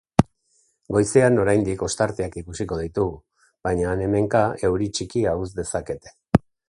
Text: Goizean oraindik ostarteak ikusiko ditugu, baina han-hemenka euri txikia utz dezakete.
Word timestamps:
Goizean 0.95 1.35
oraindik 1.41 1.83
ostarteak 1.87 2.37
ikusiko 2.41 2.79
ditugu, 2.85 3.21
baina 3.69 3.93
han-hemenka 3.93 4.43
euri 4.71 4.89
txikia 4.97 5.35
utz 5.45 5.51
dezakete. 5.61 6.17